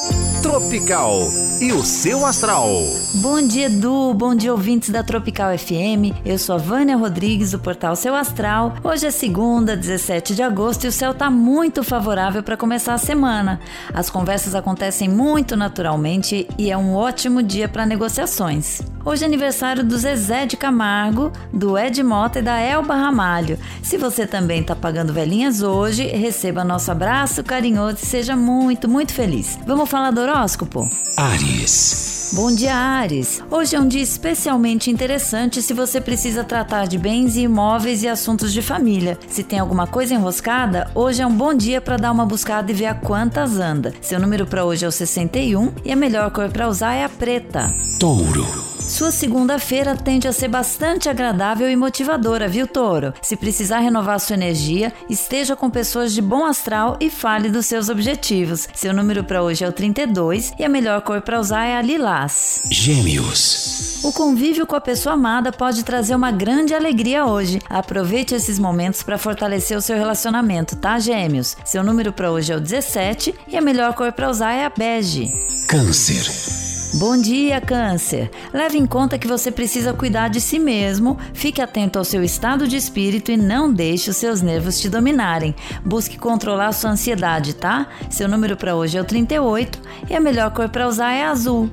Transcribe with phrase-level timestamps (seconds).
[0.00, 2.68] you Tropical e o seu astral.
[3.14, 4.12] Bom dia, Edu.
[4.12, 6.12] Bom dia, ouvintes da Tropical FM.
[6.22, 8.74] Eu sou a Vânia Rodrigues, do portal Seu Astral.
[8.84, 12.98] Hoje é segunda, 17 de agosto, e o céu tá muito favorável para começar a
[12.98, 13.58] semana.
[13.94, 18.82] As conversas acontecem muito naturalmente e é um ótimo dia para negociações.
[19.06, 23.58] Hoje é aniversário do Zezé de Camargo, do Ed Mota e da Elba Ramalho.
[23.82, 29.12] Se você também tá pagando velhinhas hoje, receba nosso abraço carinhoso e seja muito, muito
[29.12, 29.58] feliz.
[29.66, 30.90] Vamos falar do horóscopo?
[31.16, 32.32] Ares.
[32.34, 33.40] Bom dia, Ares.
[33.48, 38.08] Hoje é um dia especialmente interessante se você precisa tratar de bens e imóveis e
[38.08, 39.16] assuntos de família.
[39.28, 42.74] Se tem alguma coisa enroscada, hoje é um bom dia para dar uma buscada e
[42.74, 43.94] ver a quantas anda.
[44.00, 47.08] Seu número para hoje é o 61 e a melhor cor para usar é a
[47.08, 47.72] preta.
[48.00, 48.73] Touro.
[48.94, 53.12] Sua segunda-feira tende a ser bastante agradável e motivadora, viu, Touro?
[53.20, 57.88] Se precisar renovar sua energia, esteja com pessoas de bom astral e fale dos seus
[57.88, 58.68] objetivos.
[58.72, 61.82] Seu número para hoje é o 32 e a melhor cor para usar é a
[61.82, 62.62] lilás.
[62.70, 64.04] Gêmeos.
[64.04, 67.60] O convívio com a pessoa amada pode trazer uma grande alegria hoje.
[67.68, 71.56] Aproveite esses momentos para fortalecer o seu relacionamento, tá, Gêmeos?
[71.64, 74.70] Seu número para hoje é o 17 e a melhor cor para usar é a
[74.70, 75.32] bege.
[75.66, 76.63] Câncer.
[76.96, 78.30] Bom dia, Câncer.
[78.52, 82.68] Leve em conta que você precisa cuidar de si mesmo, fique atento ao seu estado
[82.68, 85.56] de espírito e não deixe os seus nervos te dominarem.
[85.84, 87.88] Busque controlar sua ansiedade, tá?
[88.08, 91.68] Seu número para hoje é o 38 e a melhor cor para usar é azul.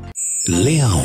[0.57, 1.01] Leão.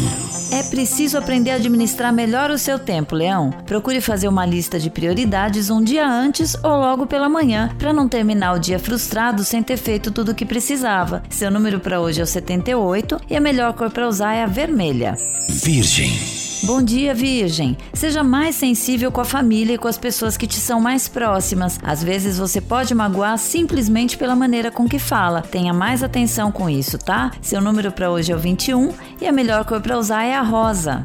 [0.51, 3.51] É preciso aprender a administrar melhor o seu tempo, Leão.
[3.65, 8.09] Procure fazer uma lista de prioridades um dia antes ou logo pela manhã, para não
[8.09, 11.23] terminar o dia frustrado sem ter feito tudo o que precisava.
[11.31, 14.47] Seu número para hoje é o 78 e a melhor cor para usar é a
[14.47, 15.17] vermelha.
[15.49, 16.46] Virgem.
[16.67, 17.79] Bom dia, Virgem.
[17.95, 21.79] Seja mais sensível com a família e com as pessoas que te são mais próximas.
[21.81, 25.43] Às vezes você pode magoar simplesmente pela maneira com que fala.
[25.43, 27.31] Tenha mais atenção com isso, tá?
[27.41, 30.43] Seu número para hoje é o 21 e a melhor cor para usar é a
[30.43, 31.05] rosa.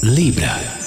[0.00, 0.79] Libra.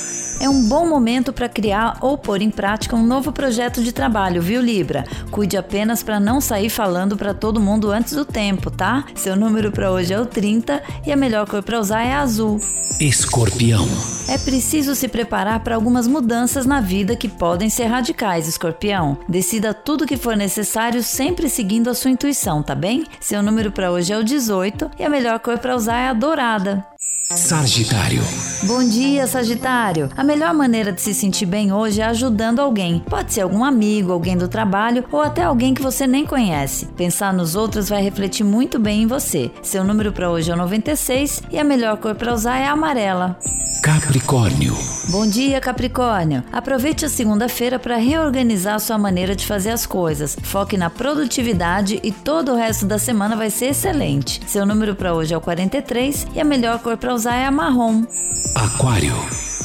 [0.43, 4.41] É um bom momento para criar ou pôr em prática um novo projeto de trabalho,
[4.41, 5.05] viu, Libra?
[5.31, 9.05] Cuide apenas para não sair falando para todo mundo antes do tempo, tá?
[9.15, 12.59] Seu número para hoje é o 30 e a melhor cor para usar é azul.
[12.99, 13.87] Escorpião.
[14.27, 19.17] É preciso se preparar para algumas mudanças na vida que podem ser radicais, escorpião.
[19.29, 23.05] Decida tudo o que for necessário, sempre seguindo a sua intuição, tá bem?
[23.21, 26.13] Seu número para hoje é o 18 e a melhor cor para usar é a
[26.13, 26.92] dourada.
[27.31, 28.21] Sagitário.
[28.63, 30.09] Bom dia, Sagitário.
[30.15, 32.99] A melhor maneira de se sentir bem hoje é ajudando alguém.
[32.99, 36.85] Pode ser algum amigo, alguém do trabalho ou até alguém que você nem conhece.
[36.97, 39.49] Pensar nos outros vai refletir muito bem em você.
[39.63, 42.73] Seu número para hoje é o 96 e a melhor cor para usar é a
[42.73, 43.39] amarela.
[43.83, 44.73] Capricórnio.
[45.09, 46.41] Bom dia, Capricórnio.
[46.53, 50.37] Aproveite a segunda-feira para reorganizar sua maneira de fazer as coisas.
[50.41, 54.39] Foque na produtividade e todo o resto da semana vai ser excelente.
[54.47, 57.51] Seu número para hoje é o 43 e a melhor cor para usar é a
[57.51, 58.05] marrom.
[58.55, 59.13] Aquário.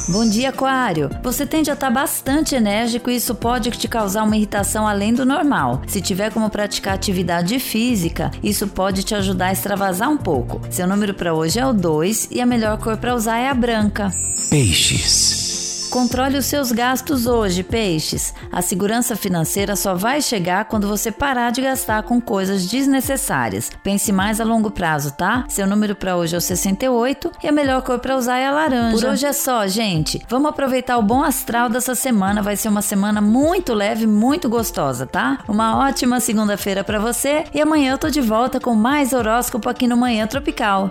[0.08, 1.10] Bom dia, Aquário.
[1.22, 5.24] Você tende a estar bastante enérgico e isso pode te causar uma irritação além do
[5.24, 5.82] normal.
[5.86, 10.60] Se tiver como praticar atividade física, isso pode te ajudar a extravasar um pouco.
[10.70, 13.54] Seu número para hoje é o 2 e a melhor cor para usar é a
[13.54, 14.10] branca.
[14.50, 15.57] Peixes.
[15.98, 18.32] Controle os seus gastos hoje, peixes.
[18.52, 23.68] A segurança financeira só vai chegar quando você parar de gastar com coisas desnecessárias.
[23.82, 25.44] Pense mais a longo prazo, tá?
[25.48, 28.52] Seu número para hoje é o 68 e a melhor cor para usar é a
[28.52, 28.96] laranja.
[28.96, 30.22] Por hoje é só, gente.
[30.28, 32.42] Vamos aproveitar o bom astral dessa semana.
[32.42, 35.40] Vai ser uma semana muito leve, muito gostosa, tá?
[35.48, 39.88] Uma ótima segunda-feira para você e amanhã eu tô de volta com mais horóscopo aqui
[39.88, 40.90] no Manhã Tropical.